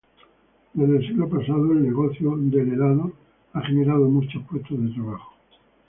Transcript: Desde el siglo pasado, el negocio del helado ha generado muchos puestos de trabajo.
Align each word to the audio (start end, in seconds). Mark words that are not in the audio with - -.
Desde 0.73 0.97
el 0.97 1.07
siglo 1.07 1.29
pasado, 1.29 1.73
el 1.73 1.83
negocio 1.83 2.35
del 2.35 2.71
helado 2.73 3.13
ha 3.53 3.61
generado 3.61 4.09
muchos 4.09 4.41
puestos 4.49 4.81
de 4.81 4.89
trabajo. 4.95 5.35